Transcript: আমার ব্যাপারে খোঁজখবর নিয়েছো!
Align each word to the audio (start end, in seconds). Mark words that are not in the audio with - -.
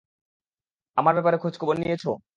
আমার 0.97 1.13
ব্যাপারে 1.13 1.37
খোঁজখবর 1.37 1.75
নিয়েছো! 1.77 2.11